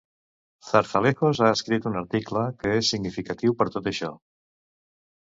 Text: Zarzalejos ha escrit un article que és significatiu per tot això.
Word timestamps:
Zarzalejos 0.67 1.41
ha 1.41 1.49
escrit 1.57 1.85
un 1.89 1.99
article 1.99 2.45
que 2.63 2.71
és 2.77 2.89
significatiu 2.93 3.53
per 3.61 3.67
tot 3.75 3.91
això. 3.93 4.09